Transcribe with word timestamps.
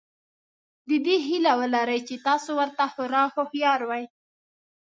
د 0.89 0.91
دې 1.05 1.15
هیله 1.27 1.53
ولرئ 1.59 1.99
چې 2.07 2.15
تاسو 2.27 2.49
ورته 2.59 2.83
خورا 2.93 3.23
هوښیار 3.33 3.81
وئ. 3.89 4.03